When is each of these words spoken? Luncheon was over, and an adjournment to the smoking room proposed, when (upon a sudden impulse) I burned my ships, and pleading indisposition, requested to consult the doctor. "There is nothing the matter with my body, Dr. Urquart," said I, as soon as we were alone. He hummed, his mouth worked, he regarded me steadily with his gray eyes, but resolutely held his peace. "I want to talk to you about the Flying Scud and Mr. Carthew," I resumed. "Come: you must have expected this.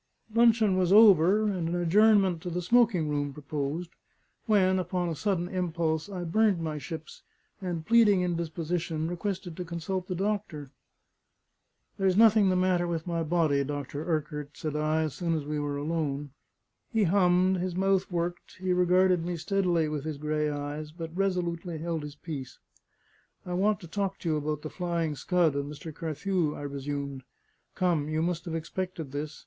Luncheon 0.33 0.77
was 0.77 0.91
over, 0.91 1.43
and 1.43 1.69
an 1.69 1.75
adjournment 1.75 2.41
to 2.41 2.49
the 2.49 2.63
smoking 2.63 3.07
room 3.07 3.31
proposed, 3.33 3.91
when 4.47 4.79
(upon 4.79 5.09
a 5.09 5.15
sudden 5.15 5.47
impulse) 5.47 6.09
I 6.09 6.23
burned 6.23 6.59
my 6.59 6.79
ships, 6.79 7.21
and 7.61 7.85
pleading 7.85 8.23
indisposition, 8.23 9.07
requested 9.07 9.55
to 9.57 9.63
consult 9.63 10.07
the 10.07 10.15
doctor. 10.15 10.71
"There 11.99 12.07
is 12.07 12.17
nothing 12.17 12.49
the 12.49 12.55
matter 12.55 12.87
with 12.87 13.05
my 13.05 13.21
body, 13.21 13.63
Dr. 13.63 14.03
Urquart," 14.03 14.57
said 14.57 14.75
I, 14.75 15.03
as 15.03 15.13
soon 15.13 15.35
as 15.35 15.45
we 15.45 15.59
were 15.59 15.77
alone. 15.77 16.31
He 16.91 17.03
hummed, 17.03 17.57
his 17.57 17.75
mouth 17.75 18.11
worked, 18.11 18.55
he 18.57 18.73
regarded 18.73 19.23
me 19.23 19.37
steadily 19.37 19.87
with 19.87 20.03
his 20.03 20.17
gray 20.17 20.49
eyes, 20.49 20.91
but 20.91 21.15
resolutely 21.15 21.77
held 21.77 22.01
his 22.01 22.15
peace. 22.15 22.57
"I 23.45 23.53
want 23.53 23.79
to 23.81 23.87
talk 23.87 24.17
to 24.21 24.29
you 24.29 24.37
about 24.37 24.63
the 24.63 24.69
Flying 24.71 25.13
Scud 25.15 25.53
and 25.53 25.71
Mr. 25.71 25.93
Carthew," 25.93 26.55
I 26.55 26.63
resumed. 26.63 27.21
"Come: 27.75 28.09
you 28.09 28.23
must 28.23 28.45
have 28.45 28.55
expected 28.55 29.11
this. 29.11 29.39